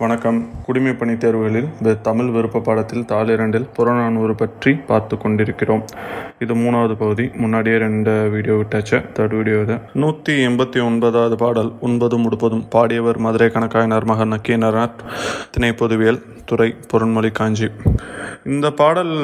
வணக்கம். 0.00 0.38
குடிமைப்பணி 0.64 1.12
தேர்வுகளில் 1.20 1.68
இந்த 1.78 1.94
தமிழ் 2.06 2.32
விருப்ப 2.34 2.60
பாடத்தில் 2.66 3.06
தாள் 3.12 3.30
இரண்டில் 3.34 3.68
புறநானூறு 3.76 4.34
பற்றி 4.42 4.72
பார்த்து 4.88 5.14
கொண்டிருக்கிறோம். 5.22 5.84
இது 6.44 6.54
மூணாவது 6.62 6.94
பகுதி. 7.02 7.24
முன்னாடியே 7.42 7.76
ரெண்டு 7.84 8.14
வீடியோ 8.34 8.56
விட்டாச்சு. 8.58 8.98
தேர்ட் 9.16 9.36
வீடியோ 9.38 9.58
இது. 9.64 9.76
நூற்றி 10.02 10.34
எண்பத்தி 10.48 10.80
ஒன்பதாவது 10.88 11.36
பாடல் 11.44 11.70
ஒன்பதும் 11.88 12.24
முடுப்பதும் 12.26 12.66
பாடியவர் 12.74 13.22
மதுரை 13.26 13.48
கணக்காயினார் 13.56 14.08
மகன் 14.12 14.32
நக்கீனராத் 14.34 15.00
திணை 15.54 15.72
பொதுவியல் 15.82 16.20
துறை 16.50 16.68
பொருண்மொழி 16.90 17.30
காஞ்சி. 17.38 17.68
இந்த 18.54 18.66
பாடல் 18.80 19.14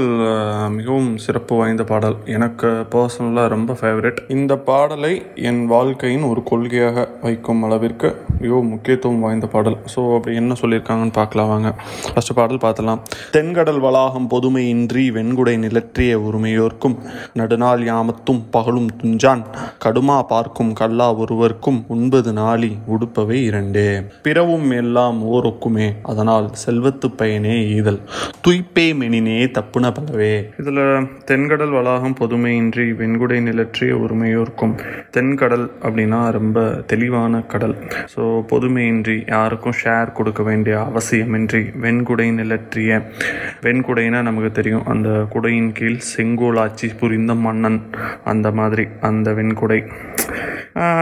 மிகவும் 0.79 1.11
சிறப்பு 1.25 1.55
வாய்ந்த 1.59 1.85
பாடல். 1.91 2.17
எனக்கு 2.37 2.71
பர்சனலாக 2.95 3.53
ரொம்ப 3.55 3.77
ஃபேவரட் 3.81 4.19
இந்த 4.37 4.53
பாடலை 4.71 5.13
என் 5.51 5.63
வாழ்க்கையின் 5.75 6.27
ஒரு 6.31 6.43
கொள்கையாக 6.51 7.07
வைக்கும் 7.27 7.63
அளவிற்கு 7.69 8.09
மிகவும் 8.41 8.73
முக்கியத்துவம் 8.75 9.23
வாய்ந்த 9.27 9.49
பாடல். 9.55 9.79
ஸோ 9.95 10.01
அப்படி 10.17 10.35
என்ன 10.43 10.57
சொல்லியிருக்காங்கன்னு 10.63 11.17
பார்க்கலாம் 11.21 11.51
வாங்க. 11.53 11.71
ஃபஸ்ட்டு 12.13 12.37
பாடல் 12.39 12.63
பார்த்தலாம் 12.67 13.03
தென்கடல் 13.37 13.81
வளாகம் 13.87 14.29
பொதுமையின்றி 14.35 15.05
வெண்குடை 15.19 15.57
நிலற்றிய 15.65 16.19
உரிமையோர்க்கும் 16.29 16.97
நடுநாள் 17.41 17.85
யாமத்தும் 17.91 18.43
பகலும் 18.51 18.91
துஞ்சான் 19.03 19.45
கடுமா 19.85 20.19
பார்க்கும் 20.33 20.73
கல்லா 20.81 21.09
ஒருவர்க்கும் 21.15 21.81
ஒன்பது 21.89 22.33
நாளி 22.33 22.71
உடுப்பவை 22.95 23.39
இரண்டே. 23.49 23.89
பிறவும் 24.27 24.71
எல்லாம் 24.81 25.19
ஓரொக்குமே 25.33 25.89
அதனால் 26.03 26.47
செல்வத்து 26.65 27.11
பயனே 27.21 27.57
ஈதல். 27.77 28.01
துய்ப்பே 28.47 28.87
மெனினே 29.01 29.39
தப்புன 29.59 29.93
பலவே. 29.99 30.33
இதில் 30.61 30.83
தென்கடல் 31.31 31.75
வளாகம் 31.79 32.17
பொதுமையின்றி 32.21 32.87
வெண்குடை 33.01 33.39
நிலற்றிய 33.49 33.93
உரிமையோர்க்கும் 34.05 34.75
தென்கடல் 35.17 35.67
அப்படின்னா 35.85 36.21
ரொம்ப 36.39 36.61
தெளிவான 36.93 37.41
கடல். 37.53 37.77
ஸோ 38.15 38.23
பொதுமையின்றி 38.53 39.17
யாருக்கும் 39.35 39.79
ஷேர் 39.83 40.17
கொடுக்க 40.19 40.43
வேண்டிய 40.53 40.77
அவசியமின்றி 40.89 41.63
வெண்குடை 41.83 42.27
நிலற்றிய 42.39 43.01
வெண்குடைனா 43.63 44.23
நமக்கு 44.29 44.51
தெரியும். 44.59 44.87
அந்த 44.95 45.11
குடையின் 45.35 45.73
கீழ் 45.73 46.07
செங்கோல் 46.15 46.61
ஆட்சி 46.65 46.89
புரிந்த 47.01 47.35
மன்னன். 47.47 47.81
அந்த 48.33 48.51
மாதிரி 48.61 48.85
அந்த 49.11 49.29
வெண்குடை. 49.39 49.81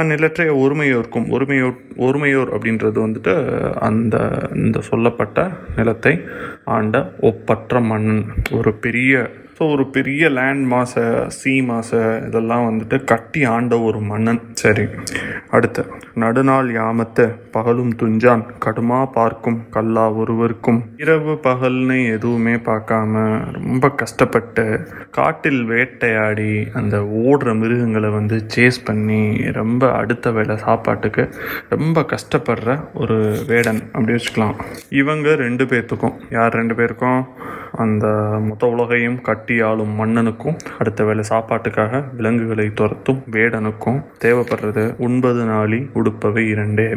நிலற்றைய 0.05 0.51
ஒருமையோர்க்கும் 0.63 1.27
ஒருமையோர் 1.35 1.77
ஒருமையோர் 2.07 2.51
அப்படின்றது 2.55 2.99
வந்துட்டு 3.05 3.35
அந்த 3.89 4.17
இந்த 4.55 4.79
சொல்லப்பட்ட 4.89 5.45
நிலத்தை 5.77 6.15
ஆண்ட 6.77 7.03
ஒப்பற்ற 7.29 7.81
மன்னன். 7.91 8.25
ஒரு 8.59 8.73
பெரிய 8.87 9.13
ஸோ 9.61 9.67
ஒரு 9.73 9.85
பெரிய 9.87 10.29
லேண்ட் 10.29 10.65
மாசை 10.73 11.03
சீ 11.29 11.61
மாசை 11.61 11.99
இதெல்லாம் 12.27 12.63
வந்துட்டு 12.69 13.05
கட்டி 13.05 13.45
ஆண்ட 13.45 13.81
ஒரு 13.81 13.99
மன்னன். 14.01 14.41
சரி 14.53 14.85
அடுத்து. 15.51 15.83
நடுநாள் 16.15 16.69
யாமத்து 16.77 17.25
பகலும் 17.51 17.93
துஞ்சான் 17.97 18.45
கடுமா 18.65 19.01
பார்க்கும் 19.13 19.59
கல்லா 19.71 20.05
ஒருவருக்கும். 20.21 20.81
இரவு 20.97 21.33
பகல்னு 21.49 21.99
எதுவுமே 22.15 22.55
பார்க்காம 22.55 23.25
ரொம்ப 23.59 23.91
கஷ்டப்பட்டு 23.91 24.65
காட்டில் 25.11 25.63
வேட்டையாடி 25.65 26.71
அந்த 26.73 26.97
ஓடுற 26.99 27.55
மிருகங்களை 27.59 28.11
வந்து 28.11 28.39
சேஸ் 28.57 28.81
பண்ணி 28.85 29.23
ரொம்ப 29.61 29.93
அடுத்த 29.93 30.31
வேளை 30.31 30.57
சாப்பாட்டுக்கு 30.57 31.35
ரொம்ப 31.69 32.07
கஷ்டப்படுற 32.15 32.81
ஒரு 32.95 33.19
வேடன். 33.47 33.83
அப்படி 33.93 34.13
வச்சுக்கலாம். 34.13 34.57
இவங்க 34.89 35.35
ரெண்டு 35.35 35.65
பேர்த்துக்கும். 35.65 36.19
யார் 36.31 36.53
ரெண்டு 36.53 36.75
பேருக்கும்? 36.75 37.23
அந்த 37.73 38.07
மொத்த 38.43 38.67
உலகையும் 38.67 39.21
கட்டி 39.21 39.61
ஆளும் 39.61 40.01
மன்னனுக்கும் 40.01 40.59
அடுத்த 40.79 41.05
வேளை 41.05 41.25
சாப்பாட்டுக்காக 41.29 42.15
விலங்குகளை 42.15 42.71
துரத்தும் 42.75 43.23
வேடனுக்கும் 43.31 44.05
தேவைப்படுறது 44.25 44.95
உண்பது 44.99 45.45
நாளி 45.45 45.89
உடுப்பவை 45.95 46.49
இரண்டே. 46.49 46.97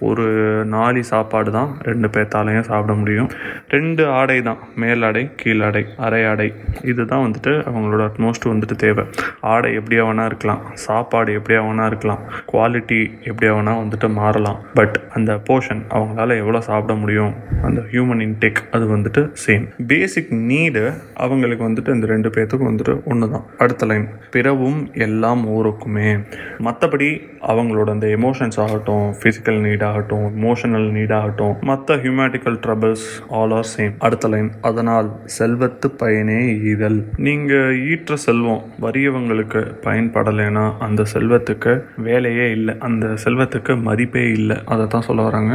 ஒரு 0.00 0.24
நாலு 0.64 1.04
சாப்பாடு 1.04 1.50
தான் 1.50 1.76
ரெண்டு 1.82 2.08
பேர்த்தாலையும் 2.08 2.60
சாப்பிட 2.60 2.94
முடியும். 2.94 3.30
ரெண்டு 3.68 4.08
ஆடை 4.08 4.42
தான். 4.42 4.58
மேலாடை 4.76 5.30
கீழாடை 5.42 5.84
அரை 5.96 6.26
ஆடை. 6.26 6.52
இதுதான் 6.82 7.24
வந்துட்டு 7.26 7.52
அவங்களோட 7.70 8.10
அட்மோஸ்ட் 8.10 8.48
வந்துட்டு 8.52 8.76
தேவை. 8.76 9.04
ஆடை 9.40 9.78
எப்படியா 9.78 10.04
வேணா 10.08 10.24
இருக்கலாம். 10.24 10.60
சாப்பாடு 10.72 11.40
எப்படியா 11.40 11.60
வேணா 11.68 11.86
இருக்கலாம். 11.86 12.18
குவாலிட்டி 12.52 13.10
எப்படியா 13.24 13.52
வேணா 13.58 13.74
வந்துட்டு 13.82 14.12
மாறலாம். 14.12 14.58
பட் 14.74 15.00
அந்த 15.14 15.34
போர்ஷன் 15.34 15.82
அவங்களால 15.90 16.36
எவ்வளோ 16.36 16.60
சாப்பிட 16.60 16.94
முடியும்? 16.94 17.34
அந்த 17.62 17.80
ஹியூமன் 17.80 18.22
இன்டேக் 18.26 18.60
அது 18.70 18.96
வந்துட்டு 18.96 19.30
சேம் 19.46 19.66
பேசிக் 19.86 20.32
நீடு 20.32 20.92
அவங்களுக்கு 21.14 21.68
வந்துட்டு 21.68 21.94
இந்த 21.94 22.06
ரெண்டு 22.06 22.28
பேர்த்துக்கும் 22.28 22.70
வந்துட்டு 22.70 23.04
ஒன்று 23.04 23.30
தான் 23.30 23.44
அடுத்த 23.58 23.86
லைன் 23.86 24.08
பிறவும் 24.30 24.92
எல்லாம் 24.92 25.48
ஊருக்குமே. 25.48 26.24
மற்றபடி 26.58 27.20
அவங்களோட 27.40 27.90
அந்த 27.90 28.06
எமோஷன்ஸ் 28.06 28.60
ஆகட்டும் 28.60 29.14
ஃபிசிக்கல் 29.22 29.60
நீடாக 29.60 29.85
ஆகட்டும் 29.88 30.26
இமோஷனல் 30.36 30.88
நீடாகட்டும் 30.96 31.56
மற்ற 31.70 31.96
ஹியூமேட்டிக்கல் 32.04 32.58
ட்ரபிள்ஸ் 32.66 33.06
ஆல் 33.38 33.54
ஆர் 33.58 33.68
சேம் 33.74 33.94
அடுத்த 34.08 34.28
லைன் 34.34 34.50
அதனால் 34.70 35.10
செல்வத்து 35.38 35.90
பயனே 36.02 36.40
ஈதல். 36.70 37.00
நீங்கள் 37.26 37.76
ஈற்ற 37.90 38.18
செல்வம் 38.26 38.64
வறியவங்களுக்கு 38.86 39.62
பயன்படலைன்னா 39.86 40.64
அந்த 40.88 41.04
செல்வத்துக்கு 41.14 41.74
வேலையே 42.08 42.48
இல்லை 42.56 42.74
அந்த 42.88 43.06
செல்வத்துக்கு 43.26 43.74
மதிப்பே 43.88 44.24
இல்லை. 44.38 44.58
அதை 44.74 44.86
தான் 44.96 45.08
சொல்ல 45.10 45.22
வராங்க. 45.28 45.54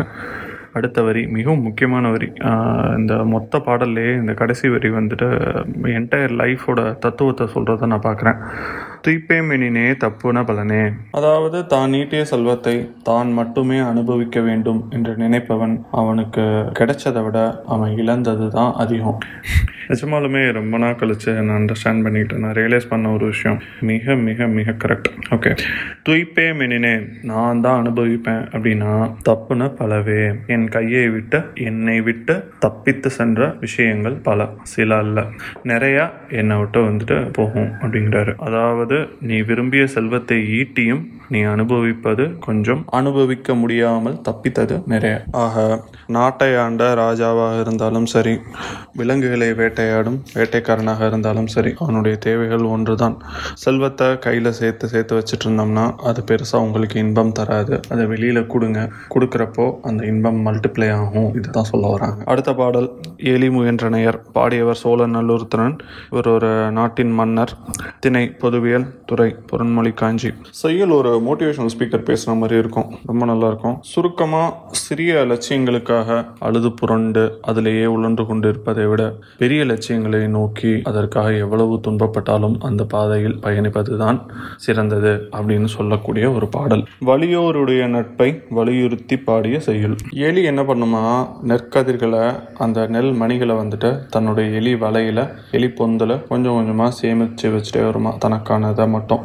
அடுத்த 0.78 1.00
வரி 1.06 1.22
மிகவும் 1.36 1.66
முக்கியமான 1.68 2.10
வரி. 2.12 2.28
இந்த 3.00 3.14
மொத்த 3.32 3.60
பாடல்லையே 3.66 4.12
இந்த 4.20 4.34
கடைசி 4.42 4.68
வரி 4.74 4.90
வந்துட்டு 4.98 5.28
என்டையர் 5.98 6.34
லைஃபோட 6.42 6.80
தத்துவத்தை 7.06 7.46
சொல்கிறத 7.56 7.90
நான் 7.94 8.06
பார்க்குறேன். 8.06 8.40
தீப்பே 9.06 9.38
மெனினே 9.50 9.84
தப்புன 10.04 10.40
பலனே. 10.48 10.82
அதாவது 11.12 11.60
தான் 11.68 11.94
ஈட்டிய 12.00 12.22
செல்வத்தை 12.32 12.74
தான் 13.04 13.30
மட்டுமே 13.32 13.78
அனுபவிக்க 13.92 14.40
வேண்டும் 14.40 14.82
என்று 14.90 15.14
நினைப்பவன் 15.16 15.76
அவனுக்கு 15.92 16.44
கிடைச்சதை 16.80 17.24
விட 17.24 17.40
அவன் 17.66 17.94
இழந்தது 18.02 18.48
தான் 18.58 18.74
அதிகம். 18.84 19.20
நிஜமாலுமே 19.90 20.42
ரொம்ப 20.52 20.78
நாள் 20.78 21.00
கழிச்சு 21.00 21.32
நான் 21.38 21.58
அண்டர்ஸ்டாண்ட் 21.60 22.04
பண்ணிக்கிட்டேன் 22.06 22.44
நான் 22.44 22.56
ரியலைஸ் 22.60 22.88
பண்ண 22.92 23.12
ஒரு 23.12 23.26
விஷயம். 23.26 23.58
மிக 23.82 24.16
மிக 24.28 24.48
மிக 24.58 24.76
கரெக்ட் 24.84 25.10
ஓகே 25.36 25.52
துய்ப்பே 26.06 26.46
மெனினே 26.60 26.94
நான் 27.22 27.64
தான் 27.66 27.80
அனுபவிப்பேன் 27.82 28.44
அப்படின்னா 28.54 28.92
தப்புன 29.30 29.70
பலவே. 29.80 30.22
என் 30.48 30.68
கையை 30.68 31.10
விட்டு 31.10 31.42
என்னை 31.70 31.98
விட்டு 32.02 32.36
தப்பித்து 32.60 33.10
சென்ற 33.10 33.50
விஷயங்கள் 33.66 34.16
பல. 34.30 34.50
சில 34.64 34.98
அல்ல. 34.98 35.26
நிறையா 35.64 36.06
என்னை 36.42 36.58
விட்டு 36.58 36.80
வந்துட்டு 36.90 37.20
போகும் 37.40 37.72
அப்படிங்கிறாரு. 37.82 38.36
அதாவது 38.48 38.91
நீ 39.22 39.38
விரும்பிய 39.50 39.84
செல்வத்தை 39.88 40.38
ஈட்டியும் 40.60 41.04
நீ 41.30 41.40
அனுபவிப்பது 41.42 42.24
கொஞ்சம் 42.40 42.82
அனுபவிக்க 42.90 43.54
முடியாமல் 43.56 44.18
தப்பித்தது 44.28 44.76
நிறைய. 44.86 45.16
ஆக 45.44 45.84
நாட்டை 46.08 46.50
ஆண்ட 46.56 46.84
ராஜாவாக 46.94 47.60
இருந்தாலும் 47.60 48.06
சரி 48.06 48.34
விலங்குகளை 48.94 49.50
வேட்டையாடும் 49.54 50.18
வேட்டைக்காரனாக 50.34 51.08
இருந்தாலும் 51.08 51.48
சரி 51.48 51.72
அவனுடைய 51.78 52.18
தேவைகள் 52.18 52.66
ஒன்றுதான். 52.74 53.16
செல்வத்தை 53.54 54.08
கையில் 54.20 54.52
சேர்த்து 54.52 54.88
சேர்த்து 54.88 55.16
வச்சுட்டு 55.18 55.48
இருந்தோம்னா 55.48 55.86
அது 56.10 56.22
பெருசாக 56.32 56.66
உங்களுக்கு 56.66 57.00
இன்பம் 57.00 57.32
தராது. 57.32 57.78
அதை 57.90 58.06
வெளியில் 58.06 58.42
கொடுங்க. 58.48 58.80
கொடுக்குறப்போ 59.14 59.68
அந்த 59.82 60.02
இன்பம் 60.06 60.42
மல்டிப்ளை 60.48 60.90
ஆகும். 60.94 61.30
இதுதான் 61.34 61.70
சொல்ல 61.72 61.88
வராங்க. 61.88 62.20
அடுத்த 62.26 62.54
பாடல் 62.54 62.90
எலி 63.34 63.50
முயன்றனையர் 63.50 64.20
பாடியவர் 64.36 64.82
சோழன் 64.84 65.16
நல்லூர்த்தனன் 65.16 65.78
இவர் 66.12 66.32
ஒரு 66.36 66.52
நாட்டின் 66.72 67.16
மன்னர். 67.22 67.56
திணை 68.00 68.26
பொதுவியல் 68.44 68.81
துறை 69.06 69.30
பொருண்மொழி 69.52 69.92
காஞ்சி. 69.94 70.30
செய்யல் 70.62 70.96
ஒரு 71.00 71.12
மோட்டிவேஷனல் 71.28 71.74
ஸ்பீக்கர் 71.74 72.08
பேசுகிற 72.10 72.36
மாதிரி 72.42 72.58
இருக்கும். 72.64 72.88
ரொம்ப 73.06 73.26
நல்லா 73.26 73.48
இருக்கும். 73.48 73.78
சுருக்கமாக 73.92 74.54
சிறிய 74.84 75.14
லட்சியங்களுக்காக 75.32 76.10
அழுது 76.40 76.72
புரண்டு 76.72 77.24
அதிலேயே 77.42 77.86
உழன்று 77.96 78.26
கொண்டு 78.26 78.48
இருப்பதை 78.48 78.86
விட 78.86 79.02
பெரிய 79.38 79.62
லட்சியங்களை 79.64 80.22
நோக்கி 80.38 80.74
அதற்காக 80.84 81.34
எவ்வளவு 81.46 81.76
துன்பப்பட்டாலும் 81.88 82.58
அந்த 82.70 82.84
பாதையில் 82.86 83.38
பயணிப்பதுதான் 83.46 84.20
சிறந்தது 84.58 85.14
அப்படின்னு 85.38 85.70
சொல்லக்கூடிய 85.78 86.26
ஒரு 86.32 86.48
பாடல். 86.48 86.84
வலியோருடைய 87.06 87.88
நட்பை 87.88 88.30
வலியுறுத்தி 88.50 89.18
பாடிய 89.18 89.60
செய்யுள் 89.60 89.96
எலி 90.28 90.44
என்ன 90.44 90.62
பண்ணுமா 90.62 91.04
நெற்கதிர்களை 91.48 92.24
அந்த 92.58 92.80
நெல் 92.88 93.12
மணிகளை 93.14 93.56
வந்துட்டு 93.56 93.90
தன்னுடைய 94.10 94.50
எலி 94.60 94.74
வலையில் 94.76 95.24
எலி 95.52 95.70
பொந்தில் 95.80 96.16
கொஞ்சம் 96.28 96.56
கொஞ்சமாக 96.56 96.92
சேமித்து 96.92 97.50
வச்சுட்டே 97.56 97.82
வருமா 97.86 98.12
அதை 98.72 98.88
மட்டும் 98.88 99.24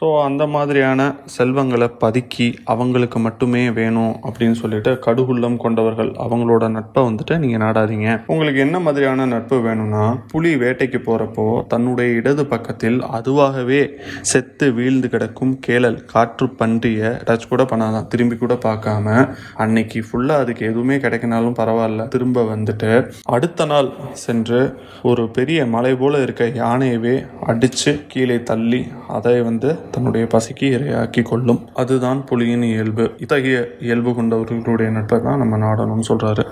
ஸோ 0.00 0.06
அந்த 0.22 0.46
மாதிரியான 0.46 1.00
செல்வங்களை 1.36 1.90
பதுக்கி 2.02 2.46
அவங்களுக்கு 2.72 3.18
மட்டுமே 3.18 3.62
வேணும் 3.70 4.14
அப்படின்னு 4.28 4.56
சொல்லிட்டு 4.60 4.90
கடுகுள்ளம் 5.06 5.56
கொண்டவர்கள் 5.56 6.10
அவங்களோட 6.24 6.64
நட்பை 6.76 7.02
வந்துட்டு 7.06 7.34
நீங்கள் 7.38 7.62
நாடாதீங்க. 7.64 8.08
உங்களுக்கு 8.26 8.60
என்ன 8.60 8.78
மாதிரியான 8.80 9.26
நட்பு 9.26 9.56
வேணும்னா 9.60 10.04
புலி 10.32 10.52
வேட்டைக்கு 10.56 10.98
போகிறப்போ 11.06 11.66
தன்னுடைய 11.66 12.12
இடது 12.12 12.46
பக்கத்தில் 12.46 12.98
அதுவாகவே 13.18 13.80
செத்து 14.20 14.66
வீழ்ந்து 14.72 15.08
கிடக்கும் 15.08 15.54
கேளல் 15.66 15.98
காற்று 16.04 16.48
பன்றிய 16.60 17.10
டச் 17.26 17.48
கூட 17.48 17.62
பண்ணாதான். 17.62 18.06
திரும்பி 18.06 18.36
கூட 18.36 18.54
பார்க்காம 18.66 19.16
அன்னைக்கு 19.54 20.04
ஃபுல்லாக 20.08 20.44
அதுக்கு 20.44 20.64
எதுவுமே 20.66 20.96
கிடைக்கினாலும் 20.96 21.58
பரவாயில்ல. 21.60 22.08
திரும்ப 22.08 22.44
வந்துட்டு 22.54 22.92
அடுத்த 23.36 23.66
நாள் 23.72 23.90
சென்று 24.24 24.60
ஒரு 25.02 25.24
பெரிய 25.30 25.66
மலை 25.66 25.94
போல 25.94 26.22
இருக்க 26.22 26.44
யானையவே 26.62 27.16
அடித்து 27.50 27.92
கீழே 28.08 28.38
தள்ளி 28.42 28.80
அதை 29.08 29.42
வந்து 29.42 29.90
தன்னுடைய 29.90 30.26
பசிக்கு 30.30 30.68
இரையாக்கி 30.76 31.22
கொள்ளும். 31.22 31.60
அதுதான் 31.74 32.24
புலியின் 32.30 32.64
இயல்பு. 32.72 33.10
இத்தகைய 33.18 33.58
இயல்பு 33.80 34.10
கொண்டவர்களுடைய 34.10 34.90
நட்பை 34.90 35.20
தான் 35.20 35.38
நம்ம 35.38 35.56
நாடணும்னு 35.56 36.08
சொல்கிறாரு 36.08 36.46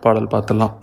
பாடல் 0.00 0.32
பார்த்துலாம் 0.34 0.74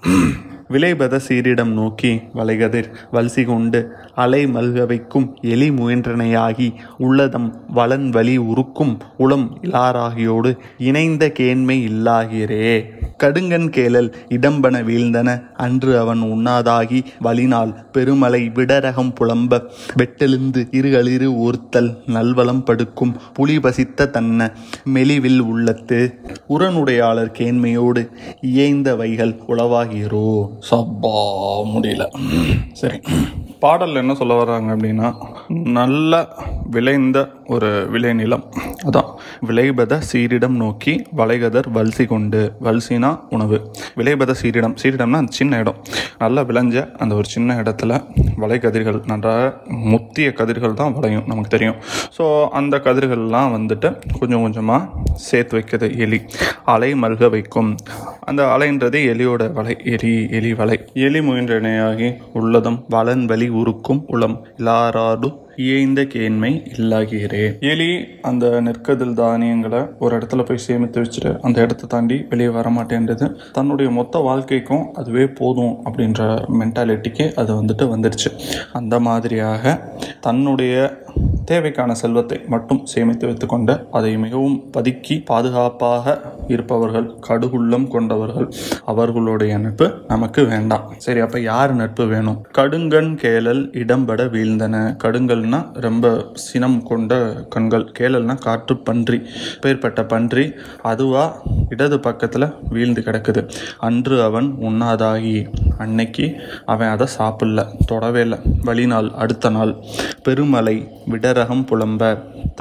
விளைபத 0.71 1.19
சீரிடம் 1.27 1.71
நோக்கி 1.73 2.19
வளைகதிர் 2.33 2.89
வல்சி 3.13 3.45
கொண்டு 3.45 3.91
அலை 4.15 4.45
மல்க 4.45 4.85
வைக்கும் 4.85 5.37
எலி 5.41 5.69
முயன்றனையாகி 5.69 6.73
உள்ளதம் 6.99 7.51
வளன் 7.75 8.09
வலி 8.09 8.37
உருக்கும் 8.37 8.97
உளம் 9.17 9.57
இலாராகியோடு 9.61 10.57
இணைந்த 10.77 11.31
கேண்மை 11.39 11.77
இல்லாகிறே. 11.87 12.83
கடுங்கன் 13.23 13.69
கேளல் 13.69 14.13
இடம்பன 14.29 14.81
வீழ்ந்தன. 14.81 15.53
அன்று 15.53 15.99
அவன் 15.99 16.21
உண்ணாதாகி 16.21 17.03
வலினால் 17.21 17.73
பெருமலை 17.91 18.51
விடரகம் 18.55 19.13
புலம்ப 19.19 19.61
வெட்டெழுந்து 19.95 20.67
இருகளிரு 20.71 21.29
ஒருத்தல் 21.37 21.97
நல்வளம் 22.05 22.63
படுக்கும் 22.63 23.15
புலி 23.33 23.59
பசித்த 23.59 24.07
தன்ன 24.07 24.51
மெலிவில் 24.83 25.39
உள்ளத்து 25.39 26.19
உரனுடையாளர் 26.49 27.35
கேண்மையோடு 27.37 28.09
இயைந்த 28.41 28.95
வைகள் 28.95 29.37
உளவாகிறோ. 29.47 30.57
சப்பா 30.61 31.13
முடியல. 31.73 32.03
சரி. 32.73 32.99
பாடலில் 33.59 33.95
என்ன 33.95 34.13
சொல்ல 34.13 34.33
வர்றாங்க 34.33 34.75
அப்படின்னா 34.75 35.07
நல்ல 35.49 36.13
விளைந்த 36.75 37.17
ஒரு 37.53 37.69
விளைநிலம் 37.93 38.43
அதான். 38.87 39.09
விளைபத 39.47 39.93
சீரிடம் 40.11 40.55
நோக்கி 40.61 40.93
வளைகதர் 41.17 41.67
வல்சி 41.77 42.05
கொண்டு 42.05 42.41
வல்சினா 42.63 43.09
உணவு. 43.29 43.57
விளைபத 43.95 44.35
சீரிடம். 44.41 44.75
சீரிடம்னா 44.81 45.19
அந்த 45.23 45.33
சின்ன 45.39 45.57
இடம். 45.57 45.77
நல்லா 46.17 46.41
விளைஞ்ச 46.41 46.91
அந்த 46.97 47.15
ஒரு 47.15 47.27
சின்ன 47.27 47.55
இடத்துல 47.61 48.01
வளைகதிர்கள் 48.37 48.99
நன்றாக 49.05 49.61
முத்திய 49.93 50.33
கதிர்கள் 50.33 50.73
தான் 50.73 50.93
வளையும் 50.93 51.25
நமக்கு 51.27 51.49
தெரியும். 51.49 51.75
ஸோ 52.17 52.47
அந்த 52.59 52.77
கதிர்கள்லாம் 52.77 53.53
வந்துட்டு 53.57 53.91
கொஞ்சம் 54.19 54.41
கொஞ்சமாக 54.41 54.87
சேர்த்து 55.13 55.55
வைக்கிறது. 55.55 55.97
எலி. 55.97 56.21
அலை 56.65 56.93
மல்க 56.93 57.29
வைக்கும். 57.29 57.75
அந்த 58.21 58.43
அலைன்றது 58.45 59.01
எலியோட 59.13 59.51
வலை. 59.53 59.77
எலி 59.83 60.27
எலி 60.31 60.53
வலை. 60.53 60.79
எலி 60.93 61.21
முயன்ற 61.21 61.59
இணையாகி 61.59 62.09
உள்ளதம் 62.33 62.79
வளன் 62.89 63.25
வலி 63.25 63.49
உருக்கும் 63.49 64.03
உளம். 64.07 64.37
இலாராடு 64.57 65.47
இயைந்த 65.59 66.01
கேண்மை 66.11 66.49
இல்லாகிறே 66.73 67.41
எலி 67.61 67.87
அந்த 68.21 68.45
நெற்கதில் 68.61 69.13
தானியங்களை 69.13 69.81
ஒரு 69.99 70.11
இடத்துல 70.17 70.43
போய் 70.43 70.61
சேமித்து 70.67 71.01
வச்சுட்டு 71.01 71.31
அந்த 71.39 71.57
இடத்த 71.61 71.87
தாண்டி 71.87 72.17
வெளியே 72.29 72.49
வர 72.49 72.69
மாட்டேன்றது 72.69 73.25
தன்னுடைய 73.51 73.89
மொத்த 73.89 74.19
வாழ்க்கைக்கும் 74.19 74.85
அதுவே 74.93 75.25
போதும் 75.33 75.73
அப்படின்ற 75.85 76.21
மென்டாலிட்டிக்கு 76.59 77.25
அது 77.35 77.51
வந்துட்டு 77.53 77.87
வந்துடுச்சு 77.89 78.31
அந்த 78.73 78.97
மாதிரியாக 78.99 79.75
தன்னுடைய 80.21 80.75
தேவைக்கான 81.49 81.91
செல்வத்தை 81.91 82.37
மட்டும் 82.47 82.85
சேமித்து 82.85 83.25
வைத்துக்கொண்டு 83.25 83.87
அதை 83.91 84.17
மிகவும் 84.17 84.57
பதுக்கி 84.77 85.15
பாதுகாப்பாக 85.25 86.15
இருப்பவர்கள் 86.47 87.07
கடுகுள்ளம் 87.27 87.87
கொண்டவர்கள் 87.87 88.47
அவர்களுடைய 88.85 89.57
நட்பு 89.57 89.87
நமக்கு 90.07 90.45
வேண்டாம். 90.45 90.93
சரி 90.97 91.19
அப்ப 91.19 91.39
யார் 91.39 91.73
நட்பு 91.73 92.05
வேணும்? 92.05 92.45
கடுங்கண் 92.57 93.11
கேளல் 93.23 93.63
இடம்பட 93.81 94.21
வீழ்ந்தன. 94.35 94.75
கடுங்கல்னா 95.03 95.59
ரொம்ப 95.73 96.27
சினம் 96.33 96.83
கொண்ட 96.83 97.13
கண்கள். 97.49 97.85
கேளல்னா 97.99 98.35
காற்று 98.41 98.77
பன்றி. 98.77 99.21
பேர்பட்ட 99.61 100.07
பன்றி 100.07 100.53
அதுவா 100.81 101.41
இடது 101.69 101.97
பக்கத்துல 101.97 102.53
வீழ்ந்து 102.69 103.01
கிடக்குது. 103.01 103.43
அன்று 103.79 104.23
அவன் 104.23 104.55
உண்ணாதாகி 104.61 105.35
அன்னைக்கு 105.77 106.25
அவன் 106.65 106.87
அதை 106.87 107.07
சாப்பிடல 107.17 107.65
தொடவே 107.85 108.21
இல்லை. 108.21 108.39
வழிநாள் 108.63 109.09
அடுத்த 109.15 109.49
நாள். 109.49 109.73
பெருமலை 110.29 110.75
விடரகம் 111.11 111.63
புலம்ப 111.69 112.01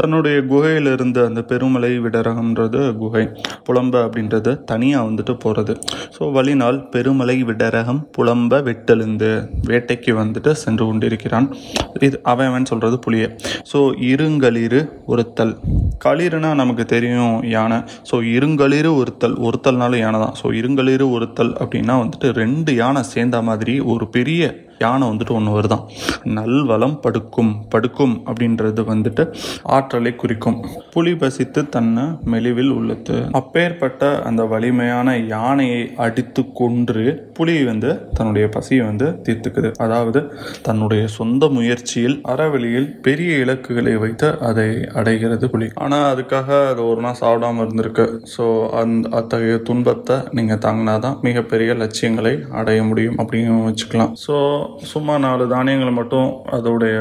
தன்னுடைய 0.00 0.36
குகையில் 0.50 0.90
இருந்த 0.94 1.18
அந்த 1.28 1.40
பெருமலை 1.52 1.92
விடரகம்ன்றது 2.06 2.82
குகை. 3.02 3.24
புலம்ப 3.68 3.94
அப்படின்றது 4.06 4.50
தனியாக 4.72 5.06
வந்துட்டு 5.08 5.36
போகிறது 5.44 5.74
ஸோ 6.16 6.30
வழிநாள் 6.36 6.80
பெருமலை 6.94 7.36
விடரகம் 7.50 8.02
புலம்ப 8.18 8.62
வெட்டெழுந்து 8.68 9.30
வேட்டைக்கு 9.70 10.12
வந்துட்டு 10.22 10.52
சென்று 10.64 10.84
கொண்டிருக்கிறான். 10.88 11.48
இது 12.06 12.16
அவன் 12.32 12.48
அவன் 12.50 12.68
சொல்கிறது 12.70 12.96
புளிய 13.04 13.24
ஸோ 13.70 13.78
இருங்களிரு 14.10 14.80
ஒருத்தல். 15.12 15.54
களிறுனா 16.04 16.50
நமக்கு 16.62 16.84
தெரியும் 16.94 17.36
யானை. 17.56 17.78
ஸோ 18.10 18.16
இருங்களிரு 18.36 18.90
ஒருத்தல். 19.00 19.36
ஒருத்தல்னாலும் 19.48 20.02
யானை 20.04 20.20
தான். 20.24 20.36
ஸோ 20.40 20.46
இருங்களிரு 20.60 21.06
ஒருத்தல் 21.16 21.52
அப்படின்னா 21.62 21.96
வந்துட்டு 22.02 22.30
ரெண்டு 22.42 22.72
யானை 22.82 23.02
சேர்ந்த 23.14 23.40
மாதிரி 23.48 23.74
ஒரு 23.92 24.06
பெரிய 24.16 24.42
யானை 24.82 25.04
வந்துட்டு 25.10 25.32
ஒன்று 25.36 25.52
வருதான். 25.56 25.84
நல்வளம் 26.36 26.96
படுக்கும். 27.04 27.52
படுக்கும் 27.72 28.14
அப்படின்றது 28.28 28.82
வந்துட்டு 28.90 29.22
ஆற்றலை 29.76 30.12
குறிக்கும். 30.22 30.58
புலி 30.94 31.12
பசித்து 31.20 31.60
தன்னை 31.74 32.04
மெலிவில் 32.32 32.72
உள்ளது. 32.78 33.16
அப்பேற்பட்ட 33.40 34.02
அந்த 34.28 34.42
வலிமையான 34.52 35.16
யானையை 35.34 35.82
அடித்து 36.04 36.42
கொன்று 36.60 37.04
புலி 37.38 37.54
வந்து 37.70 37.90
தன்னுடைய 38.16 38.46
பசியை 38.56 38.82
வந்து 38.90 39.08
தீர்த்துக்குது. 39.26 39.70
அதாவது 39.84 40.22
தன்னுடைய 40.68 41.02
சொந்த 41.18 41.48
முயற்சியில் 41.56 42.16
அறவெளியில் 42.32 42.88
பெரிய 43.06 43.32
இலக்குகளை 43.44 43.94
வைத்து 44.04 44.30
அதை 44.48 44.68
அடைகிறது 45.00 45.48
புலி. 45.54 45.68
ஆனால் 45.84 46.06
அதுக்காக 46.12 46.48
அது 46.72 46.82
ஒரு 46.90 47.00
நாள் 47.06 47.20
சாப்பிடாம 47.22 47.62
இருந்திருக்கு. 47.66 48.06
ஸோ 48.34 48.46
அந்த 48.82 49.14
அத்தகைய 49.20 49.56
துன்பத்தை 49.70 50.16
நீங்கள் 50.38 50.62
தாங்கினாதான் 50.66 51.18
மிகப்பெரிய 51.28 51.70
லட்சியங்களை 51.82 52.34
அடைய 52.60 52.80
முடியும் 52.90 53.18
அப்படின்னு 53.20 53.54
வச்சுக்கலாம். 53.68 54.12
ஸோ 54.24 54.36
சும்மா 54.92 55.14
நாலு 55.26 55.44
தானியங்களை 55.54 55.92
மட்டும் 56.00 56.28
அதோடைய 56.58 56.96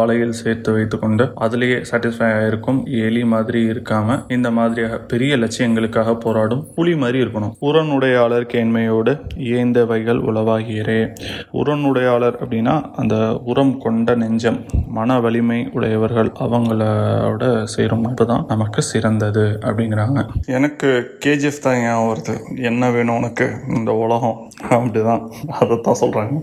வலையில் 0.00 0.38
சேர்த்து 0.42 0.76
வைத்துக்கொண்டு 0.76 1.24
அதுலேயே 1.46 1.78
சாட்டிஸ்ஃபை 2.08 2.28
ஆயிருக்கும். 2.38 2.78
எலி 3.06 3.22
மாதிரி 3.24 3.60
இருக்காம 3.70 4.16
இந்த 4.32 4.48
மாதிரி 4.50 4.82
பெரிய 5.08 5.32
லட்சியங்களுக்காக 5.36 6.14
போராடும் 6.20 6.62
புலி 6.74 6.94
மாதிரி 6.96 7.18
இருக்கணும். 7.24 7.52
உரனுடையாளர் 7.60 8.46
கேண்மையோடு 8.52 9.12
ஏந்த 9.56 9.84
வைகள் 9.84 10.20
உளவாகிறே. 10.30 11.00
உரனுடையாளர் 11.52 12.38
அப்படின்னா 12.44 12.74
அந்த 12.96 13.16
உரம் 13.44 13.74
கொண்ட 13.78 14.14
நெஞ்சம் 14.14 14.58
மன 14.88 15.18
வலிமை 15.20 15.60
உடையவர்கள் 15.72 16.30
அவங்களோட 16.46 17.44
செய்கிற 17.64 17.96
நட்பு 17.96 18.26
தான் 18.26 18.44
நமக்கு 18.48 18.82
சிறந்தது 18.82 19.44
அப்படிங்கிறாங்க. 19.62 20.18
எனக்கு 20.46 21.18
கேஜிஎஃப் 21.26 21.62
தான் 21.62 21.80
ஞாபகம் 21.82 22.10
வருது? 22.10 22.34
என்ன 22.62 22.90
வேணும் 22.90 23.16
உனக்கு? 23.16 23.48
இந்த 23.74 23.92
உலகம். 24.04 24.38
அப்படிதான். 24.70 25.24
அதைத்தான் 25.60 26.00
சொல்கிறாங்க 26.00 26.36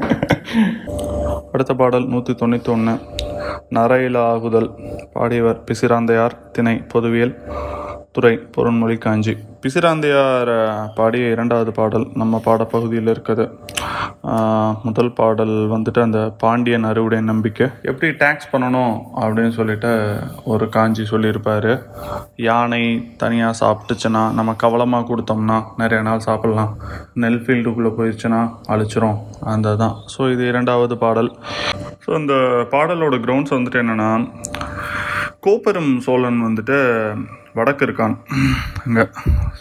அடுத்த 1.51 1.73
பாடல் 1.73 2.07
நூற்றி 2.07 2.33
தொண்ணூற்றி 2.33 2.69
ஒன்று 2.69 2.94
நரையில 3.71 4.17
ஆகுதல் 4.33 4.69
பாடியவர் 5.15 5.63
பிசிராந்தையார் 5.69 6.38
திணை 6.57 6.75
பொதுவியல் 6.94 7.35
துறை 8.15 8.33
பொருண்மொழி 8.56 8.95
காஞ்சி 9.06 9.33
பிசிராந்தையார் 9.63 10.51
பாடிய 10.97 11.31
இரண்டாவது 11.35 11.71
பாடல் 11.79 12.06
நம்ம 12.21 12.39
பாடப்பகுதியில் 12.45 13.12
இருக்குது 13.13 13.45
முதல் 14.88 15.12
பாடல் 15.17 15.53
வந்துட்டு 15.74 16.00
அந்த 16.05 16.19
பாண்டியன் 16.43 16.88
அறுவடை 16.89 17.19
நம்பிக்கை. 17.29 17.65
எப்படி 17.89 18.07
டேக்ஸ் 18.22 18.50
பண்ணணும் 18.51 18.93
அப்படின்னு 19.22 19.53
சொல்லிட்டு 19.57 19.91
ஒரு 20.53 20.65
காஞ்சி 20.75 21.03
சொல்லியிருப்பார். 21.12 21.72
யானை 22.48 22.81
தனியாக 23.24 23.60
சாப்பிட்டுச்சுன்னா 23.62 24.24
நம்ம 24.39 24.55
கவலமாக 24.63 25.07
கொடுத்தோம்னா 25.12 25.57
நிறைய 25.81 26.01
நாள் 26.07 26.25
சாப்பிட்லாம். 26.27 26.72
நெல் 27.24 27.41
ஃபீல்டுக்குள்ளே 27.45 27.91
போயிடுச்சுன்னா 28.00 28.41
அழிச்சிரும். 28.75 29.19
அந்த 29.53 29.75
தான் 29.84 29.95
ஸோ 30.15 30.31
இது 30.34 30.45
இரண்டாவது 30.53 30.98
பாடல். 31.05 31.31
ஸோ 32.05 32.12
இந்த 32.21 32.33
பாடலோட 32.74 33.15
கிரவுண்ட்ஸ் 33.25 33.55
வந்துட்டு 33.55 33.81
என்னென்னா 33.83 34.09
கோப்பெரும் 35.45 35.91
சோழன் 36.05 36.39
வந்துட்டு 36.45 36.77
வடக்கு 37.57 37.83
இருக்கான் 37.88 38.15
அங்கே 38.83 39.03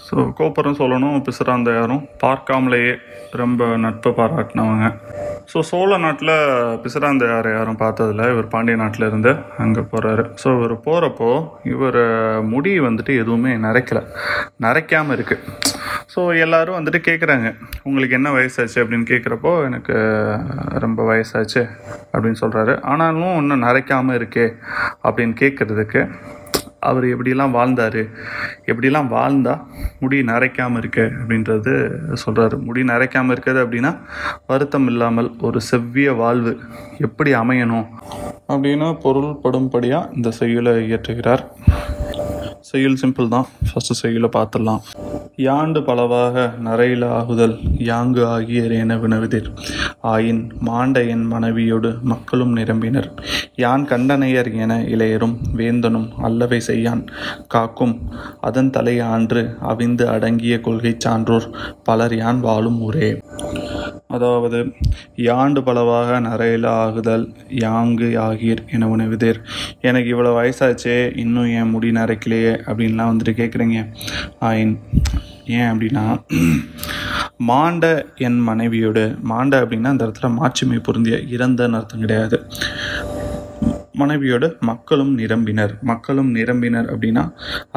ஸோ 0.07 0.15
கோப்பெரும் 0.39 0.77
சோழனும் 0.79 1.25
பிசிராந்தையாரும் 1.27 2.03
பார்க்காமலேயே 2.23 2.95
ரொம்ப 3.41 3.67
நட்பு 3.85 4.11
பாராட்டினவங்க. 4.19 4.89
ஸோ 5.53 5.59
சோழ 5.71 5.99
நாட்டில் 6.05 6.33
பிசிராந்தையாரை 6.85 7.51
யாரும் 7.57 7.81
பார்த்ததில்ல. 7.85 8.27
இவர் 8.33 8.53
பாண்டிய 8.55 8.77
நாட்டில் 8.83 9.09
இருந்து 9.11 9.33
அங்கே 9.65 9.85
போகிறாரு 9.93 10.25
ஸோ 10.43 10.49
இவர் 10.59 10.75
போகிறப்போ 10.89 11.31
இவர் 11.75 12.01
முடி 12.53 12.73
வந்துட்டு 12.89 13.15
எதுவுமே 13.23 13.55
நரைக்கலை. 13.67 14.03
நரைக்காமல் 14.67 15.17
இருக்குது 15.19 15.43
ஸோ 16.15 16.23
எல்லாரும் 16.45 16.77
வந்துட்டு 16.79 17.01
கேட்குறாங்க 17.07 17.49
உங்களுக்கு 17.83 18.17
என்ன 18.19 18.31
வயசாச்சு? 18.31 18.79
அப்படின்னு 18.83 19.07
கேட்குறப்போ 19.13 19.53
எனக்கு 19.69 19.95
ரொம்ப 20.85 21.01
வயசாச்சு 21.11 21.63
அப்படின்னு 22.13 22.41
சொல்கிறாரு 22.43 22.75
ஆனாலும் 22.93 23.37
இன்னும் 23.41 23.65
நரைக்காமல் 23.67 24.19
இருக்கே 24.21 24.47
அப்படின்னு 25.07 25.35
கேட்குறதுக்கு 25.43 26.03
அவர் 26.89 27.05
எப்படிலாம் 27.05 27.55
வாழ்ந்தார்? 27.57 28.01
எப்படிலாம் 28.71 29.09
வாழ்ந்தால் 29.15 29.63
முடி 30.01 30.17
நரைக்காமல் 30.23 30.81
இருக்கு 30.83 31.05
அப்படின்றது 31.21 31.73
சொல்கிறாரு 32.25 32.57
முடி 32.67 32.83
நரைக்காமல் 32.83 33.35
இருக்கிறது 33.35 33.63
அப்படின்னா 33.65 33.93
வருத்தம் 34.47 34.89
இல்லாமல் 34.93 35.31
ஒரு 35.49 35.61
செவ்விய 35.71 36.17
வாழ்வு 36.17 36.53
எப்படி 36.99 37.33
அமையணும் 37.35 37.87
அப்படின்னு 38.53 38.89
பொருள்படும்படியாக 39.05 40.13
இந்த 40.17 40.31
செய்யுளை 40.41 40.75
இயற்றுகிறார். 40.89 41.45
செயல் 42.75 43.01
சிம்பிள் 43.03 43.33
தான். 43.35 43.49
ஃபஸ்ட்டு 43.69 43.99
செயலை 44.03 44.29
பார்த்துடலாம். 44.37 44.83
யாண்டு 45.47 45.81
பலவாக 45.85 46.45
நரையில 46.65 47.05
ஆகுதல்? 47.19 47.55
யாங்கு 47.91 48.23
ஆகியர் 48.35 48.75
என 48.79 48.97
வினவுதிர். 48.97 49.49
ஆயின் 50.13 50.43
மாண்ட 50.61 51.03
என் 51.15 51.27
மனைவியோடு 51.33 51.91
மக்களும் 52.13 52.57
நிரம்பினர். 52.57 53.09
யான் 53.65 53.85
கண்டனையர் 53.85 54.51
என 54.65 54.79
இளையரும் 54.95 55.37
வேந்தனும் 55.57 56.09
அல்லவை 56.29 56.61
செய்யான். 56.61 57.05
காக்கும் 57.49 57.95
அதன் 58.41 58.73
தலை 58.77 58.97
ஆன்று 59.13 59.43
அவிந்து 59.73 60.07
அடங்கிய 60.15 60.57
கொள்கை 60.61 60.95
சான்றோர் 60.99 61.49
பலர் 61.85 62.17
யான் 62.17 62.41
வாழும் 62.41 62.81
ஊரே. 62.89 63.11
அதாவது 64.11 64.59
யாண்டு 65.29 65.61
பலவாக 65.61 66.19
நரையில 66.21 66.67
ஆகுதல்? 66.83 67.25
யாங்கு 67.65 68.09
யாகீர் 68.11 68.61
என 68.71 68.89
உணவுதேர். 68.97 69.39
எனக்கு 69.81 70.09
இவ்வளோ 70.15 70.33
வயசாச்சே 70.39 70.97
இன்னும் 71.17 71.51
என் 71.61 71.71
முடி 71.71 71.91
நரைக்கலையே 71.91 72.53
அப்படின்லாம் 72.67 73.11
வந்துட்டு 73.13 73.35
கேட்குறீங்க 73.41 73.79
ஆயின் 74.41 74.75
ஏன் 75.47 75.71
அப்படின்னா 75.73 76.05
மாண்ட 77.49 77.85
என் 78.27 78.39
மனைவியோடு 78.41 79.05
மாண்ட 79.31 79.55
அப்படின்னா 79.63 79.93
அந்த 79.95 80.07
இடத்துல 80.07 80.29
மாட்சிமை 80.35 80.79
பொருந்திய 80.79 81.17
இறந்தன்னு 81.37 81.79
அர்த்தம் 81.79 82.01
கிடையாது. 82.01 82.39
மனைவியோடு 84.01 84.49
மக்களும் 84.69 85.13
நிரம்பினர். 85.19 85.73
மக்களும் 85.91 86.31
நிரம்பினர் 86.37 86.89
அப்படின்னா 86.93 87.25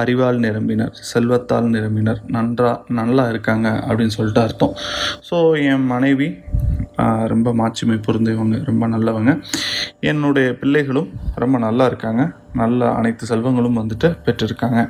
அறிவால் 0.01 0.39
நிரம்பினர் 0.45 0.93
செல்வத்தால் 1.11 1.69
நிரம்பினர். 1.75 2.21
நன்றா 2.35 2.71
நல்லா 2.99 3.25
இருக்காங்க 3.33 3.67
அப்படின்னு 3.87 4.15
சொல்லிட்டு 4.17 4.41
அர்த்தம். 4.45 4.73
ஸோ 5.29 5.37
என் 5.71 5.85
மனைவி 5.93 6.29
ரொம்ப 7.33 7.49
மாட்சிமை 7.59 7.97
பொருந்தவங்க 8.05 8.57
ரொம்ப 8.69 8.83
நல்லவங்க. 8.93 9.31
என்னுடைய 10.11 10.47
பிள்ளைகளும் 10.61 11.09
ரொம்ப 11.43 11.57
நல்லா 11.65 11.85
இருக்காங்க. 11.91 12.23
நல்ல 12.61 12.89
அனைத்து 12.99 13.23
செல்வங்களும் 13.31 13.79
வந்துட்டு 13.81 14.09
பெற்றிருக்காங்க. 14.25 14.81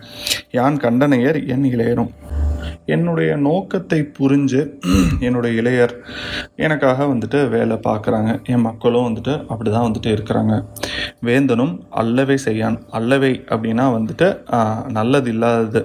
யான் 0.57 0.77
கண்டனையர் 0.85 1.39
என் 1.55 1.67
இளையரும். 1.73 2.11
என்னுடைய 2.95 3.31
நோக்கத்தை 3.47 3.99
புரிஞ்சு 4.17 4.61
என்னுடைய 5.27 5.61
இளையர் 5.61 5.93
எனக்காக 6.65 7.05
வந்துட்டு 7.13 7.39
வேலை 7.55 7.75
பார்க்குறாங்க. 7.87 8.31
என் 8.53 8.65
மக்களும் 8.67 9.07
வந்துட்டு 9.07 9.33
அப்படி 9.51 9.69
தான் 9.75 9.87
வந்துட்டு 9.87 10.11
இருக்கிறாங்க. 10.15 10.53
வேந்தனும் 11.29 11.73
அல்லவை 12.01 12.37
செய்யான். 12.47 12.77
அல்லவை 12.99 13.33
அப்படின்னா 13.53 13.87
வந்துட்டு 13.97 14.29
நல்லது 14.99 15.29
இல்லாதது. 15.35 15.83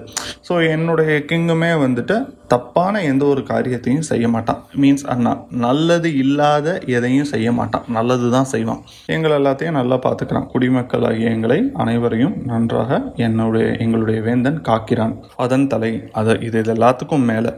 ஸோ 0.48 0.54
என்னுடைய 0.76 1.12
கிங்குமே 1.32 1.72
வந்துட்டு 1.86 2.16
தப்பான 2.52 3.02
எந்த 3.10 3.24
ஒரு 3.32 3.42
காரியத்தையும் 3.50 4.08
செய்ய 4.10 4.26
மாட்டான். 4.34 4.60
மீன்ஸ் 4.80 5.04
அண்ணா 5.14 5.32
நல்லது 5.64 6.10
இல்லாத 6.22 6.68
எதையும் 6.96 7.30
செய்ய 7.32 7.48
மாட்டான். 7.58 7.86
நல்லது 7.98 8.26
தான் 8.36 8.50
செய்வான். 8.54 8.82
எங்களை 9.06 9.36
எல்லாத்தையும் 9.40 9.78
நல்லா 9.80 9.98
பார்த்துக்கிறான். 10.06 10.48
குடிமக்களாகிய 10.54 11.32
எங்களை 11.36 11.58
அனைவரையும் 11.84 12.36
நன்றாக 12.46 13.00
என்னுடைய 13.26 13.68
எங்களுடைய 13.84 14.20
வேந்தன் 14.20 14.60
காக்கிறான். 14.68 15.16
அதன் 15.36 15.66
தலை 15.66 15.92
அது 16.12 16.32
இது 16.40 16.58
இது 16.62 16.72
எல்லாத்துக்கும் 16.74 17.28
மேலே. 17.32 17.52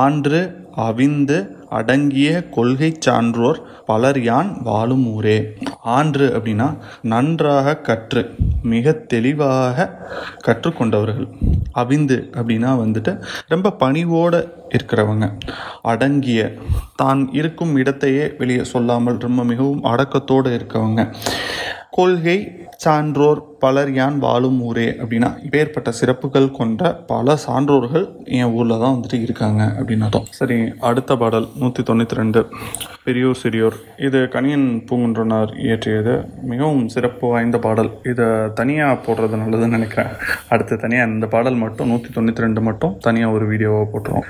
ஆன்று 0.00 0.40
அவிந்து 0.86 1.36
அடங்கிய 1.70 2.48
கொள்கை 2.48 2.96
சான்றோர் 2.98 3.60
பலர் 3.86 4.22
யான் 4.22 4.62
வாழும் 4.62 5.06
ஊரே? 5.12 5.52
ஆன்று 5.82 6.26
அப்படின்னா 6.38 6.78
நன்றாக 7.02 7.76
கற்று 7.76 8.34
மிக 8.62 8.92
தெளிவாக 8.92 9.98
கற்றுக்கொண்டவர்கள். 10.46 11.28
அவிந்து 11.74 12.18
அப்படின்னா 12.32 12.70
வந்துட்டு 12.82 13.22
ரொம்ப 13.48 13.70
பணிவோடு 13.70 14.54
இருக்கிறவங்க. 14.68 15.38
அடங்கிய 15.82 16.54
தான் 16.96 17.32
இருக்கும் 17.32 17.76
இடத்தையே 17.76 18.34
வெளியே 18.38 18.64
சொல்லாமல் 18.64 19.16
ரொம்ப 19.16 19.44
மிகவும் 19.44 19.82
அடக்கத்தோடு 19.82 20.56
இருக்கவங்க. 20.56 21.14
கொள்கை 21.96 22.38
சான்றோர் 22.84 23.38
பலர் 23.62 23.90
யான் 23.98 24.16
வாழும் 24.24 24.58
ஊரே 24.68 24.86
அப்படின்னா 25.02 25.28
இப்பேற்பட்ட 25.44 25.90
சிறப்புகள் 25.98 26.48
கொண்ட 26.56 26.90
பல 27.10 27.36
சான்றோர்கள் 27.44 28.04
என் 28.38 28.52
ஊரில் 28.56 28.80
தான் 28.82 28.94
வந்துட்டு 28.94 29.18
இருக்காங்க 29.26 29.62
அப்படின்னு 29.78 30.04
அர்த்தம். 30.06 30.26
சரி 30.38 30.56
அடுத்த 30.88 31.16
பாடல் 31.22 31.46
நூற்றி 31.60 31.82
தொண்ணூற்றி 31.90 32.18
ரெண்டு. 32.20 32.40
பெரியோர் 33.06 33.40
சிறியோர். 33.42 33.76
இது 34.06 34.18
கணியன் 34.34 34.66
பூங்குன்றனார் 34.88 35.50
இயற்றியது. 35.64 36.14
மிகவும் 36.50 36.84
சிறப்பு 36.94 37.26
வாய்ந்த 37.32 37.58
பாடல். 37.66 37.90
இதை 38.12 38.26
தனியாக 38.60 38.96
போடுறது 39.06 39.36
நல்லதுன்னு 39.42 39.76
நினைக்கிறேன். 39.78 40.12
அடுத்து 40.48 40.76
தனியாக 40.84 41.10
இந்த 41.12 41.26
பாடல் 41.26 41.58
மட்டும் 41.64 41.90
நூற்றி 41.92 42.10
தொண்ணூற்றி 42.16 42.44
ரெண்டு 42.46 42.62
மட்டும் 42.68 42.94
தனியாக 43.06 43.36
ஒரு 43.38 43.46
வீடியோவாக 43.52 43.86
போட்டுருவோம். 43.92 44.24